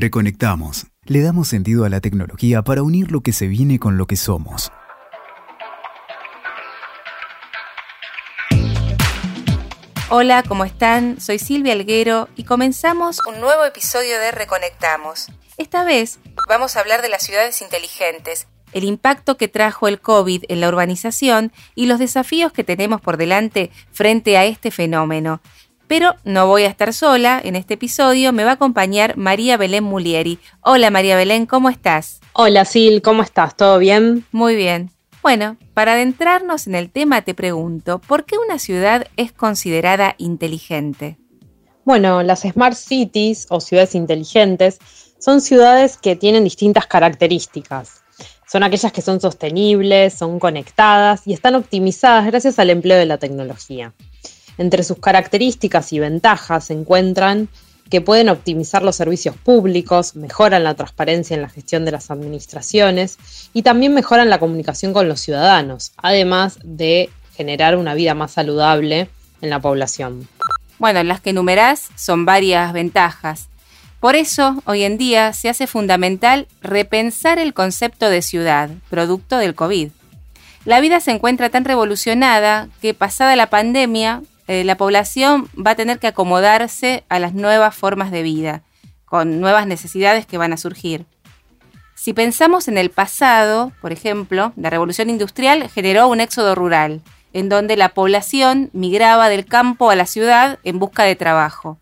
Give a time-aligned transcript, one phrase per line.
[0.00, 0.86] Reconectamos.
[1.06, 4.14] Le damos sentido a la tecnología para unir lo que se viene con lo que
[4.14, 4.70] somos.
[10.08, 11.20] Hola, ¿cómo están?
[11.20, 15.32] Soy Silvia Alguero y comenzamos un nuevo episodio de Reconectamos.
[15.56, 20.44] Esta vez vamos a hablar de las ciudades inteligentes, el impacto que trajo el COVID
[20.48, 25.40] en la urbanización y los desafíos que tenemos por delante frente a este fenómeno.
[25.88, 29.84] Pero no voy a estar sola, en este episodio me va a acompañar María Belén
[29.84, 30.38] Mulieri.
[30.60, 32.20] Hola María Belén, ¿cómo estás?
[32.34, 33.56] Hola Sil, ¿cómo estás?
[33.56, 34.26] ¿Todo bien?
[34.30, 34.90] Muy bien.
[35.22, 41.16] Bueno, para adentrarnos en el tema te pregunto, ¿por qué una ciudad es considerada inteligente?
[41.84, 44.78] Bueno, las Smart Cities o ciudades inteligentes
[45.18, 48.02] son ciudades que tienen distintas características.
[48.46, 53.16] Son aquellas que son sostenibles, son conectadas y están optimizadas gracias al empleo de la
[53.16, 53.94] tecnología.
[54.58, 57.48] Entre sus características y ventajas se encuentran
[57.88, 63.18] que pueden optimizar los servicios públicos, mejoran la transparencia en la gestión de las administraciones
[63.54, 69.08] y también mejoran la comunicación con los ciudadanos, además de generar una vida más saludable
[69.40, 70.28] en la población.
[70.78, 73.48] Bueno, las que enumerás son varias ventajas.
[74.00, 79.54] Por eso, hoy en día se hace fundamental repensar el concepto de ciudad, producto del
[79.54, 79.90] COVID.
[80.64, 85.76] La vida se encuentra tan revolucionada que pasada la pandemia, eh, la población va a
[85.76, 88.62] tener que acomodarse a las nuevas formas de vida,
[89.04, 91.04] con nuevas necesidades que van a surgir.
[91.94, 97.02] Si pensamos en el pasado, por ejemplo, la revolución industrial generó un éxodo rural,
[97.34, 101.78] en donde la población migraba del campo a la ciudad en busca de trabajo.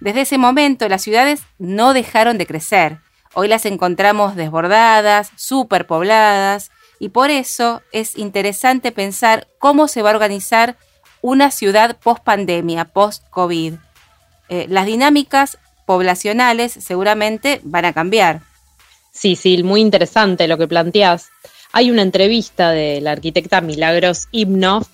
[0.00, 2.98] Desde ese momento las ciudades no dejaron de crecer.
[3.34, 10.14] Hoy las encontramos desbordadas, superpobladas, y por eso es interesante pensar cómo se va a
[10.14, 10.76] organizar
[11.22, 13.74] una ciudad post pandemia, post COVID.
[14.48, 15.56] Eh, las dinámicas
[15.86, 18.42] poblacionales seguramente van a cambiar.
[19.12, 21.30] Sí, sí, muy interesante lo que planteas.
[21.72, 24.86] Hay una entrevista de la arquitecta Milagros Ibnov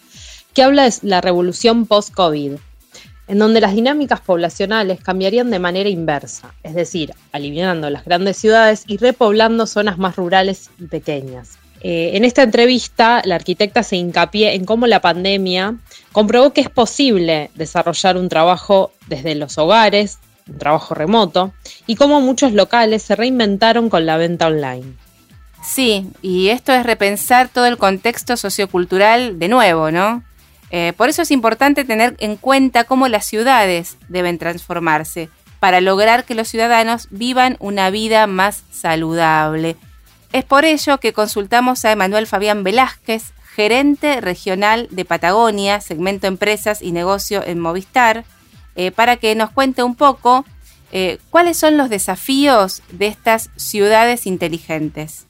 [0.54, 2.52] que habla de la revolución post-COVID,
[3.28, 8.84] en donde las dinámicas poblacionales cambiarían de manera inversa, es decir, aliviando las grandes ciudades
[8.86, 11.58] y repoblando zonas más rurales y pequeñas.
[11.80, 15.76] Eh, en esta entrevista, la arquitecta se hincapié en cómo la pandemia
[16.12, 20.18] comprobó que es posible desarrollar un trabajo desde los hogares,
[20.48, 21.52] un trabajo remoto,
[21.86, 24.94] y cómo muchos locales se reinventaron con la venta online.
[25.62, 30.22] Sí, y esto es repensar todo el contexto sociocultural de nuevo, ¿no?
[30.70, 35.28] Eh, por eso es importante tener en cuenta cómo las ciudades deben transformarse
[35.60, 39.76] para lograr que los ciudadanos vivan una vida más saludable.
[40.32, 46.82] Es por ello que consultamos a Emanuel Fabián Velázquez, gerente regional de Patagonia, segmento empresas
[46.82, 48.24] y negocio en Movistar,
[48.76, 50.44] eh, para que nos cuente un poco
[50.92, 55.26] eh, cuáles son los desafíos de estas ciudades inteligentes.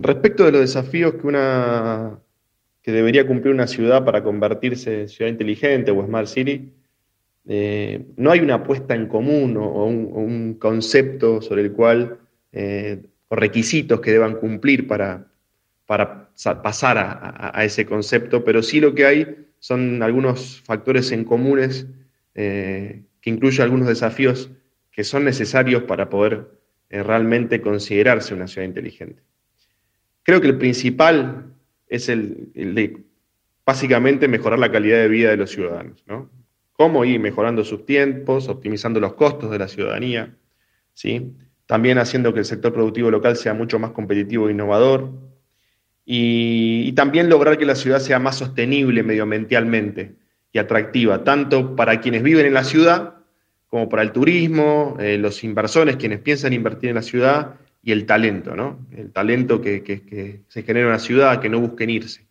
[0.00, 2.18] Respecto de los desafíos que una
[2.82, 6.72] que debería cumplir una ciudad para convertirse en ciudad inteligente o smart city,
[7.46, 12.18] eh, no hay una apuesta en común o, un, concepto sobre el cual,
[13.36, 15.26] requisitos que deban cumplir para,
[15.86, 16.30] para
[16.62, 21.86] pasar a, ese concepto, pero sí lo que hay son algunos factores en comunes
[22.34, 24.50] eh, que incluyen algunos desafíos
[24.90, 26.48] que son necesarios para poder
[26.90, 29.22] eh, realmente considerarse una ciudad inteligente.
[30.22, 31.54] Creo que el principal
[31.88, 32.98] es el, de
[33.64, 36.04] básicamente mejorar la calidad de vida de los ciudadanos.
[36.06, 36.30] ¿no?
[36.72, 40.36] ¿Cómo ir mejorando sus tiempos, optimizando los costos de la ciudadanía?
[40.94, 41.32] ¿sí?
[41.72, 45.08] También haciendo que el sector productivo local sea mucho más competitivo e innovador,
[46.04, 50.16] y, también lograr que la ciudad sea más sostenible medioambientalmente
[50.52, 53.14] y atractiva, tanto para quienes viven en la ciudad
[53.68, 58.04] como para el turismo, eh, los inversores, quienes piensan invertir en la ciudad y el
[58.04, 58.86] talento, ¿no?
[58.94, 62.26] El talento que, se genera en la ciudad, que no busquen irse.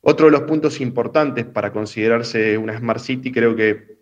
[0.00, 3.98] Otro de los puntos importantes para considerarse una Smart City creo que,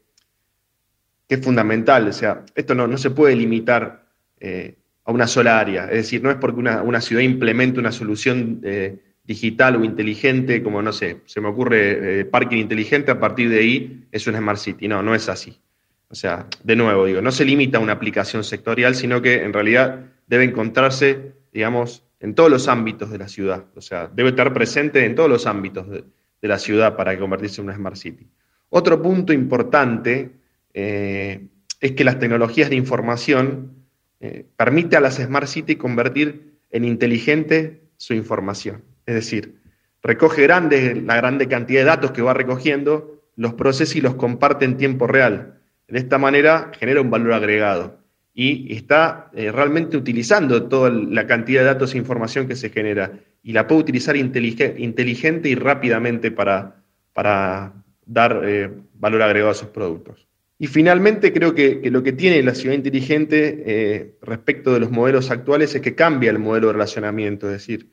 [1.28, 4.05] es fundamental, o sea, esto no, se puede limitar
[4.40, 5.84] eh, a una sola área.
[5.84, 10.82] Es decir, no es porque una, ciudad implemente una solución eh, digital o inteligente, como
[10.82, 14.58] no sé, se me ocurre eh, parking inteligente, a partir de ahí es una Smart
[14.58, 14.88] City.
[14.88, 15.60] No, no es así.
[16.08, 19.52] O sea, de nuevo digo, no se limita a una aplicación sectorial, sino que en
[19.52, 23.64] realidad debe encontrarse, digamos, en todos los ámbitos de la ciudad.
[23.76, 26.04] O sea, debe estar presente en todos los ámbitos de,
[26.42, 28.28] la ciudad para convertirse en una Smart City.
[28.70, 30.30] Otro punto importante
[30.72, 33.75] es que las tecnologías de información
[34.20, 38.82] eh, permite a las Smart City convertir en inteligente su información.
[39.06, 39.60] Es decir,
[40.02, 44.76] recoge la grande cantidad de datos que va recogiendo, los procesa y los comparte en
[44.76, 45.60] tiempo real.
[45.88, 47.98] De esta manera genera un valor agregado.
[48.38, 53.12] y está eh, realmente utilizando toda la cantidad de datos e información que se genera
[53.42, 56.82] y la puede utilizar inteligente y rápidamente para,
[57.14, 57.72] para
[58.04, 60.25] dar eh, valor agregado a sus productos.
[60.58, 65.30] Y finalmente creo que, lo que tiene la ciudad inteligente eh, respecto de los modelos
[65.30, 67.90] actuales es que cambia el modelo de relacionamiento, es decir,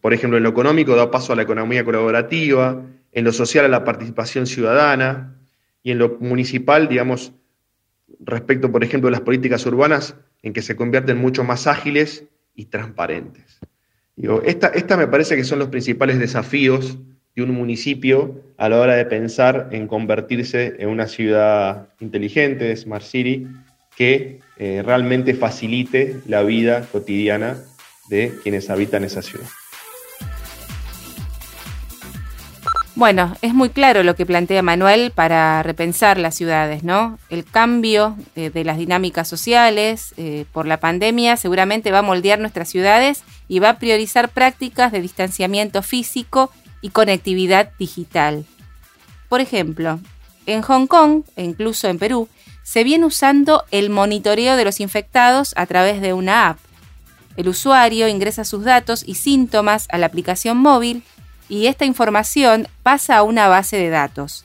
[0.00, 3.68] por ejemplo, en lo económico da paso a la economía colaborativa, en lo social a
[3.68, 5.38] la participación ciudadana
[5.82, 7.32] y en lo municipal, digamos,
[8.20, 12.24] respecto, por ejemplo, de las políticas urbanas, en que se convierten mucho más ágiles
[12.54, 13.58] y transparentes.
[14.16, 16.98] Digo, esta, esta me parece que son los principales desafíos
[17.36, 23.04] de un municipio a la hora de pensar en convertirse en una ciudad inteligente, Smart
[23.04, 23.46] City,
[23.94, 27.58] que eh, realmente facilite la vida cotidiana
[28.08, 29.46] de quienes habitan esa ciudad.
[32.94, 37.18] Bueno, es muy claro lo que plantea Manuel para repensar las ciudades, ¿no?
[37.28, 42.70] El cambio de, las dinámicas sociales eh, por la pandemia seguramente va a moldear nuestras
[42.70, 46.50] ciudades y va a priorizar prácticas de distanciamiento físico
[46.86, 48.44] y conectividad digital.
[49.28, 49.98] Por ejemplo,
[50.46, 52.28] en Hong Kong e incluso en Perú
[52.62, 56.58] se viene usando el monitoreo de los infectados a través de una app.
[57.36, 61.02] El usuario ingresa sus datos y síntomas a la aplicación móvil
[61.48, 64.44] y esta información pasa a una base de datos.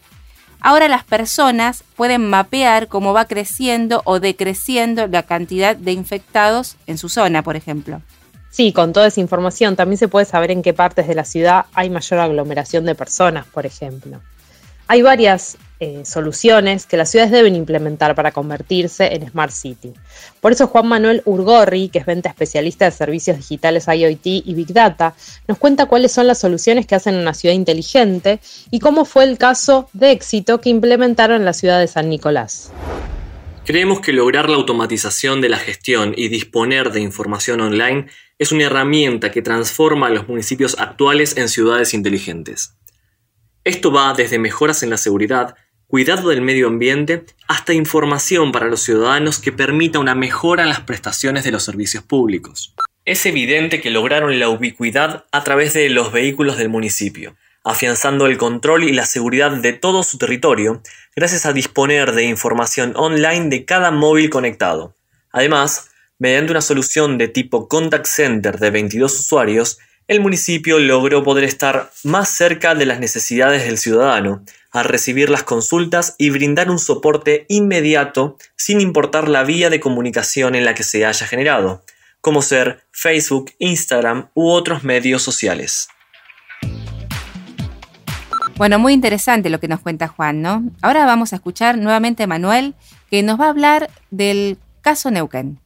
[0.62, 6.98] Ahora las personas pueden mapear cómo va creciendo o decreciendo la cantidad de infectados en
[6.98, 8.02] su zona, por ejemplo.
[8.52, 11.66] Sí, con toda esa información también se puede saber en qué partes de la ciudad
[11.74, 14.20] hay mayor aglomeración de personas, por ejemplo.
[14.88, 19.94] Hay varias eh, soluciones que las ciudades deben implementar para convertirse en Smart City.
[20.42, 24.74] Por eso Juan Manuel Urgorri, que es venta especialista de servicios digitales IoT y Big
[24.74, 25.16] Data,
[25.48, 29.38] nos cuenta cuáles son las soluciones que hacen una ciudad inteligente y cómo fue el
[29.38, 32.70] caso de éxito que implementaron en la ciudad de San Nicolás.
[33.64, 38.08] Creemos que lograr la automatización de la gestión y disponer de información online
[38.40, 42.76] es una herramienta que transforma a los municipios actuales en ciudades inteligentes.
[43.64, 45.56] Esto va desde mejoras en la seguridad,
[45.86, 50.80] cuidado del medio ambiente, hasta información para los ciudadanos que permita una mejora en las
[50.80, 52.74] prestaciones de los servicios públicos.
[53.06, 58.38] Es evidente que lograron la ubicuidad a través de los vehículos del municipio, afianzando el
[58.38, 60.82] control y la seguridad de todo su territorio,
[61.16, 64.96] gracias a disponer de información online de cada móvil conectado.
[65.32, 71.44] Además, mediante una solución de tipo contact center de 22 usuarios, el municipio logró poder
[71.44, 76.80] estar más cerca de las necesidades del ciudadano, a recibir las consultas y brindar un
[76.80, 81.84] soporte inmediato sin importar la vía de comunicación en la que se haya generado,
[82.22, 85.90] como ser Facebook, Instagram u otros medios sociales.
[88.62, 90.70] Bueno, muy interesante lo que nos cuenta Juan, ¿no?
[90.84, 92.76] Ahora vamos a escuchar nuevamente a Manuel,
[93.10, 95.58] que nos va a hablar del caso Neuquén.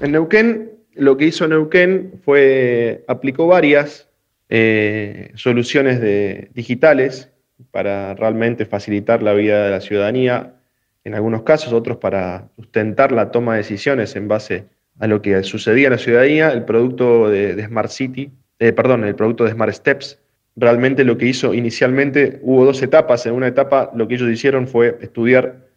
[0.00, 4.08] En Neuquén, lo que hizo Neuquén fue, aplicó varias
[4.48, 7.32] eh, soluciones de, digitales
[7.72, 10.54] para realmente facilitar la vida de la ciudadanía,
[11.02, 14.66] en algunos casos, otros para sustentar la toma de decisiones en base
[15.00, 19.16] a lo que sucedía en la ciudadanía, el producto de, Smart City, eh, perdón, el
[19.16, 20.20] producto de Smart Steps,
[20.58, 24.66] realmente lo que hizo inicialmente, hubo dos etapas, en una etapa lo que ellos hicieron
[24.66, 25.68] fue estudiar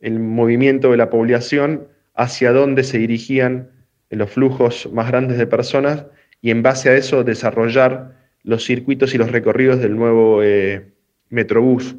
[0.00, 3.70] el movimiento de la población, hacia dónde se dirigían
[4.10, 6.06] los flujos más grandes de personas
[6.40, 8.12] y en base a eso desarrollar
[8.42, 10.92] los circuitos y los recorridos del nuevo eh,
[11.30, 11.96] Metrobús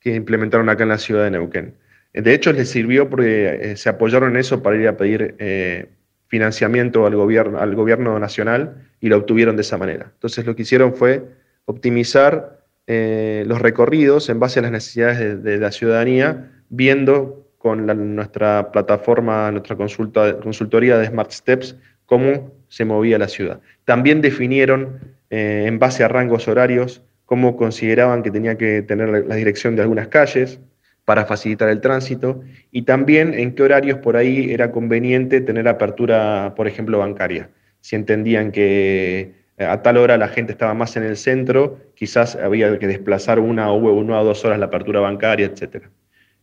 [0.00, 1.74] que implementaron acá en la ciudad de Neuquén.
[2.12, 5.86] De hecho, les sirvió porque eh, se apoyaron en eso para ir a pedir eh,
[6.26, 10.10] financiamiento al gobierno, al gobierno nacional y lo obtuvieron de esa manera.
[10.14, 11.22] Entonces, lo que hicieron fue
[11.64, 18.72] optimizar eh, los recorridos en base a las necesidades de, la ciudadanía, viendo con nuestra
[18.72, 21.76] plataforma, nuestra consulta, consultoría de Smart Steps,
[22.06, 23.60] cómo se movía la ciudad.
[23.84, 24.98] También definieron,
[25.30, 30.08] en base a rangos horarios, cómo consideraban que tenía que tener la dirección de algunas
[30.08, 30.60] calles
[31.04, 36.54] para facilitar el tránsito y también en qué horarios por ahí era conveniente tener apertura,
[36.56, 37.50] por ejemplo, bancaria.
[37.80, 42.36] Si entendían que eh, a tal hora la gente estaba más en el centro, quizás
[42.36, 45.84] había que desplazar una o una o dos horas la apertura bancaria, etc.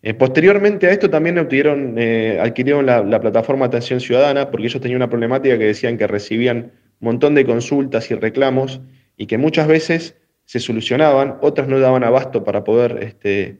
[0.02, 4.82] Eh, posteriormente a esto también obtuvieron, eh, adquirieron la, la, plataforma Atención Ciudadana porque ellos
[4.82, 8.82] tenían una problemática que decían que recibían un montón de consultas y reclamos
[9.18, 13.60] y que muchas veces se solucionaban, otras no daban abasto para poder este,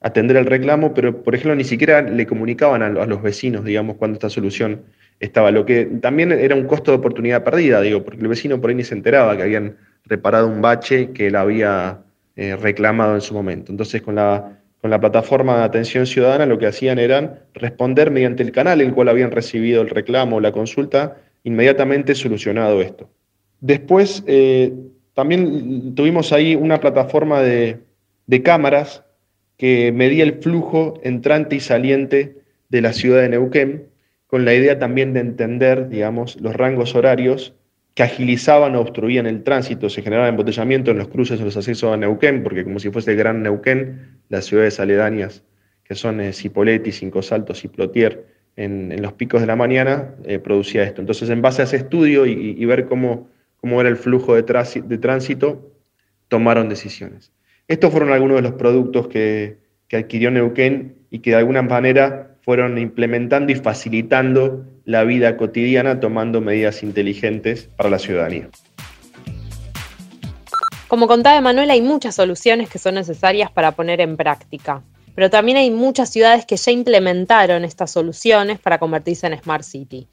[0.00, 4.14] atender el reclamo, pero por ejemplo ni siquiera le comunicaban a, los vecinos, digamos, cuando
[4.14, 4.84] esta solución
[5.20, 8.70] estaba, lo que también era un costo de oportunidad perdida, digo, porque el vecino por
[8.70, 12.02] ahí ni se enteraba que habían reparado un bache que él había
[12.36, 13.72] eh, reclamado en su momento.
[13.72, 14.56] Entonces con la
[14.86, 18.88] con la plataforma de atención ciudadana lo que hacían eran responder mediante el canal en
[18.88, 23.10] el cual habían recibido el reclamo o la consulta, inmediatamente solucionado esto.
[23.60, 24.72] Después, eh,
[25.14, 27.78] también tuvimos ahí una plataforma de,
[28.26, 29.02] de cámaras
[29.56, 32.36] que medía el flujo entrante y saliente
[32.68, 33.88] de la ciudad de Neuquén,
[34.26, 37.54] con la idea también de entender, digamos, los rangos horarios
[37.94, 41.92] que agilizaban o obstruían el tránsito, se generaba embotellamiento en los cruces o los accesos
[41.92, 45.44] a Neuquén, porque como si fuese el Gran Neuquén, las ciudades aledañas,
[45.82, 50.38] que son eh, Cipolletti, Cinco Saltos y Plotier, en, los picos de la mañana, eh,
[50.38, 51.00] producía esto.
[51.00, 53.28] Entonces, en base a ese estudio y, ver cómo,
[53.58, 55.72] cómo, era el flujo de, de, tránsito,
[56.28, 57.32] tomaron decisiones.
[57.68, 62.35] Estos fueron algunos de los productos que, que adquirió Neuquén y que de alguna manera
[62.46, 68.48] fueron implementando y facilitando la vida cotidiana tomando medidas inteligentes para la ciudadanía.
[70.86, 74.84] Como contaba Manuel, hay muchas soluciones que son necesarias para poner en práctica,
[75.16, 80.06] pero también hay muchas ciudades que ya implementaron estas soluciones para convertirse en Smart City.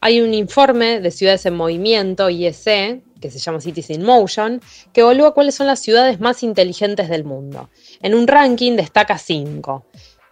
[0.00, 4.62] Hay un informe de Ciudades en Movimiento, IEC, que se llama Cities in Motion,
[4.94, 7.68] que evalúa cuáles son las ciudades más inteligentes del mundo.
[8.00, 9.84] En un ranking destaca cinco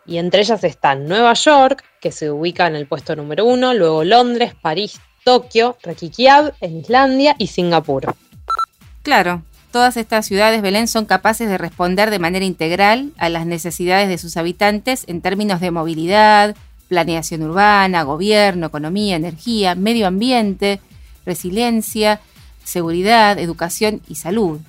[0.07, 4.05] y entre ellas están Nueva York, que se ubica en el puesto número uno, luego
[4.05, 8.15] Londres, París, Tokio, Reykjavik en Islandia y Singapur.
[9.03, 14.09] Claro, todas estas ciudades, Belén, son capaces de responder de manera integral a las necesidades
[14.09, 16.57] de sus habitantes en términos de movilidad,
[16.89, 20.81] planeación urbana, gobierno, economía, energía, medio ambiente,
[21.25, 22.21] resiliencia,
[22.65, 24.61] seguridad, educación y salud.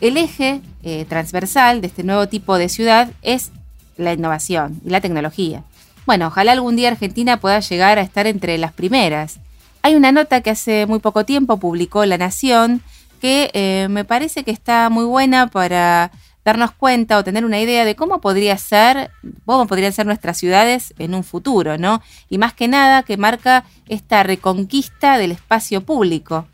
[0.00, 3.52] El eje eh, transversal de este nuevo tipo de ciudad es
[3.96, 5.64] la innovación y la tecnología.
[6.06, 9.38] Bueno, ojalá algún día Argentina pueda llegar a estar entre las primeras.
[9.82, 12.82] Hay una nota que hace muy poco tiempo publicó La Nación
[13.20, 16.10] que eh, me parece que está muy buena para
[16.44, 19.12] darnos cuenta o tener una idea de cómo podría ser,
[19.44, 22.02] cómo podrían ser nuestras ciudades en un futuro, ¿no?
[22.28, 26.48] Y más que nada que marca esta reconquista del espacio público.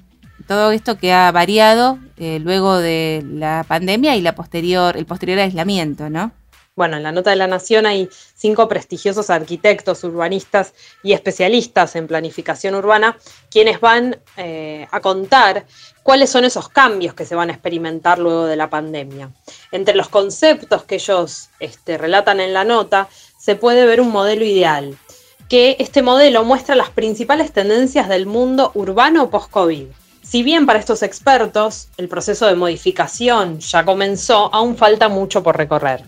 [0.46, 5.38] Todo esto que ha variado eh, luego de la pandemia y la posterior, el posterior
[5.38, 6.32] aislamiento, ¿no?
[6.78, 12.06] Bueno, en la nota de la Nación hay cinco prestigiosos arquitectos, urbanistas y especialistas en
[12.06, 13.18] planificación urbana,
[13.50, 15.66] quienes van eh, a contar
[16.04, 19.28] cuáles son esos cambios que se van a experimentar luego de la pandemia.
[19.72, 23.08] Entre los conceptos que ellos este, relatan en la nota,
[23.40, 24.96] se puede ver un modelo ideal,
[25.48, 29.88] que este modelo muestra las principales tendencias del mundo urbano post-COVID.
[30.22, 35.56] Si bien para estos expertos el proceso de modificación ya comenzó, aún falta mucho por
[35.56, 36.04] recorrer.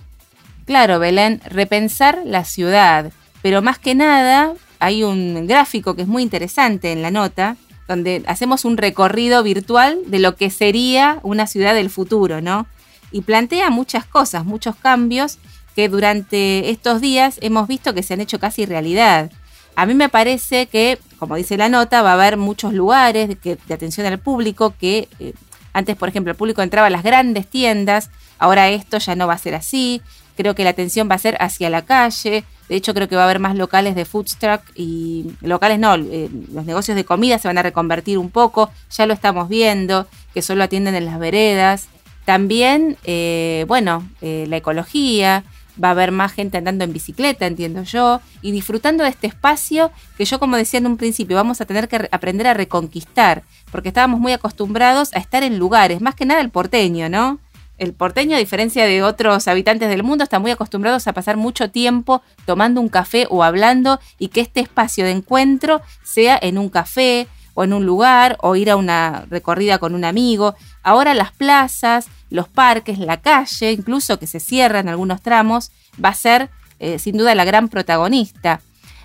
[0.71, 3.11] Claro, Belén, repensar la ciudad,
[3.43, 7.57] pero más que nada hay un gráfico que es muy interesante en la nota,
[7.89, 12.69] donde hacemos un recorrido virtual de lo que sería una ciudad del futuro, ¿no?
[13.11, 15.39] Y plantea muchas cosas, muchos cambios
[15.75, 19.33] que durante estos días hemos visto que se han hecho casi realidad.
[19.75, 23.59] A mí me parece que, como dice la nota, va a haber muchos lugares de,
[23.75, 25.33] atención al público que eh,
[25.73, 29.35] antes, por ejemplo, el público entraba a las grandes tiendas, ahora esto ya no va
[29.35, 30.01] a ser así.
[30.37, 32.45] Creo que la atención va a ser hacia la calle.
[32.69, 35.95] De hecho, creo que va a haber más locales de food truck y locales no,
[35.97, 38.71] eh, los negocios de comida se van a reconvertir un poco.
[38.97, 41.89] Ya lo estamos viendo, que solo atienden en las veredas.
[42.25, 45.45] También, eh, bueno, eh, la ecología,
[45.83, 49.91] va a haber más gente andando en bicicleta, entiendo yo, y disfrutando de este espacio
[50.17, 53.89] que yo, como decía en un principio, vamos a tener que aprender a reconquistar, porque
[53.89, 57.39] estábamos muy acostumbrados a estar en lugares, más que nada el porteño, ¿no?
[57.81, 61.71] El porteño, a diferencia de otros habitantes del mundo, está muy acostumbrados a pasar mucho
[61.71, 66.69] tiempo tomando un café o hablando y que este espacio de encuentro sea en un
[66.69, 70.55] café o en un lugar o ir a una recorrida con un amigo.
[70.83, 76.15] Ahora las plazas, los parques, la calle, incluso que se cierran algunos tramos, va a
[76.15, 78.61] ser eh, sin duda la gran protagonista.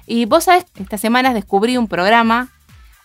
[0.06, 2.50] Y vos sabés, estas semanas descubrí un programa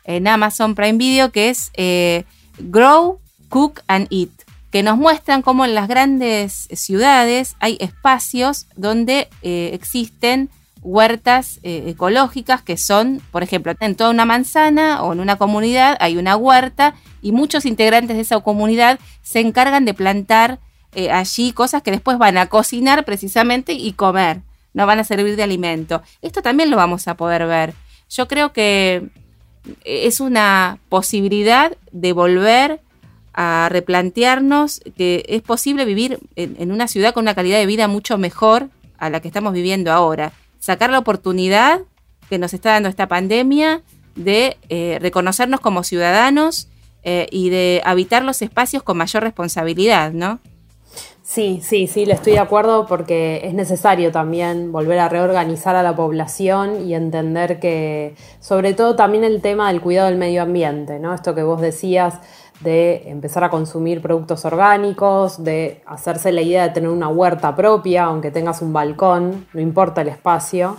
[0.02, 2.24] en Amazon Prime Video que es eh,
[2.58, 9.28] Grow, Cook and Eat que nos muestran cómo en las grandes ciudades hay espacios donde
[9.42, 10.48] eh, existen
[10.82, 15.96] huertas eh, ecológicas que son, por ejemplo, en toda una manzana o en una comunidad
[16.00, 20.58] hay una huerta y muchos integrantes de esa comunidad se encargan de plantar
[20.92, 25.36] eh, allí cosas que después van a cocinar precisamente y comer, no van a servir
[25.36, 26.02] de alimento.
[26.22, 27.74] Esto también lo vamos a poder ver.
[28.08, 29.08] Yo creo que
[29.84, 32.80] es una posibilidad de volver
[33.32, 38.18] a replantearnos que es posible vivir en, una ciudad con una calidad de vida mucho
[38.18, 38.68] mejor
[38.98, 40.32] a la que estamos viviendo ahora.
[40.58, 41.80] Sacar la oportunidad
[42.28, 43.82] que nos está dando esta pandemia
[44.14, 46.68] de eh, reconocernos como ciudadanos
[47.02, 50.38] eh, y de habitar los espacios con mayor responsabilidad, ¿no?
[51.22, 55.82] Sí, sí, sí, le estoy de acuerdo porque es necesario también volver a reorganizar a
[55.84, 60.98] la población y entender que, sobre todo también el tema del cuidado del medio ambiente,
[60.98, 61.14] ¿no?
[61.14, 62.14] Esto que vos decías
[62.60, 68.04] de empezar a consumir productos orgánicos, de hacerse la idea de tener una huerta propia,
[68.04, 70.76] aunque tengas un balcón, no importa el espacio,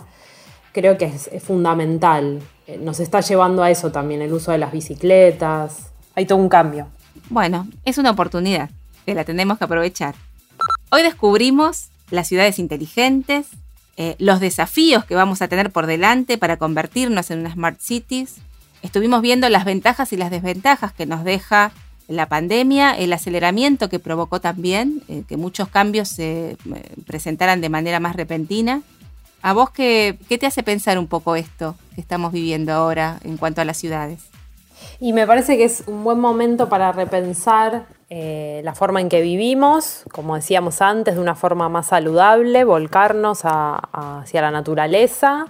[0.72, 2.40] creo que es, fundamental.
[2.68, 6.50] Eh, nos está llevando a eso también, el uso de las bicicletas, hay todo un
[6.50, 6.88] cambio.
[7.30, 8.70] Bueno, es una oportunidad
[9.06, 10.16] que la tenemos que aprovechar.
[10.92, 13.48] Hoy descubrimos las ciudades inteligentes,
[13.98, 18.36] eh, los desafíos que vamos a tener por delante para convertirnos en una smart cities.
[18.82, 21.72] Estuvimos viendo las ventajas y las desventajas que nos deja
[22.08, 26.58] la pandemia, el aceleramiento que provocó también eh, que muchos cambios se eh,
[27.06, 28.82] presentaran de manera más repentina.
[29.42, 33.38] ¿A vos qué, qué te hace pensar un poco esto que estamos viviendo ahora en
[33.38, 34.20] cuanto a las ciudades?
[35.00, 39.22] Y me parece que es un buen momento para repensar eh, la forma en que
[39.22, 45.46] vivimos, como decíamos antes, de una forma más saludable, volcarnos hacia la naturaleza,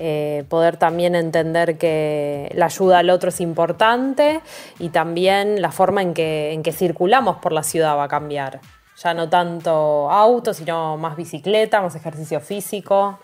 [0.00, 4.40] eh, poder también entender que la ayuda al otro es importante
[4.78, 8.60] y también la forma en que, en que circulamos por la ciudad va a cambiar.
[9.02, 13.20] Ya no tanto auto, sino más bicicleta, más ejercicio físico.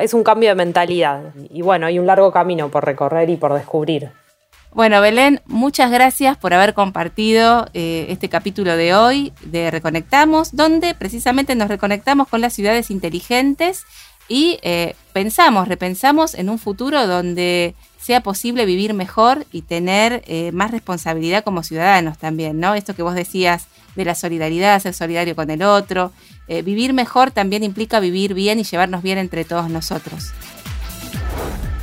[0.00, 1.34] es un cambio de mentalidad.
[1.50, 4.10] Y bueno, hay un largo camino por recorrer y por descubrir.
[4.72, 10.94] Bueno, Belén, muchas gracias por haber compartido eh, este capítulo de hoy de Reconectamos, donde
[10.94, 13.84] precisamente nos reconectamos con las ciudades inteligentes
[14.30, 20.52] y eh, pensamos, repensamos en un futuro donde sea posible vivir mejor y tener eh,
[20.52, 22.74] más responsabilidad como ciudadanos también, ¿no?
[22.74, 26.12] Esto que vos decías de la solidaridad, ser solidario con el otro.
[26.48, 30.32] vivir mejor también implica vivir bien y llevarnos bien entre todos nosotros.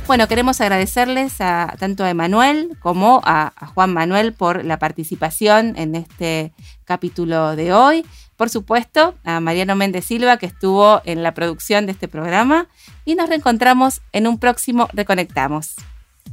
[0.08, 5.94] Bueno, queremos agradecerles a, tanto a Emanuel como a, Juan Manuel por la participación en
[5.94, 6.54] este
[6.86, 8.06] capítulo de hoy.
[8.38, 12.68] Por supuesto, a Mariano Méndez Silva, que estuvo en la producción de este programa.
[13.04, 15.74] Y nos reencontramos en un próximo Reconectamos.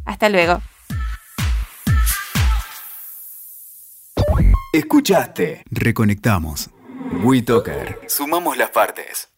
[0.05, 0.61] Hasta luego.
[4.71, 5.63] Escuchaste.
[5.71, 6.69] Reconectamos.
[7.23, 8.01] WeToker.
[8.07, 9.34] Sumamos las partes.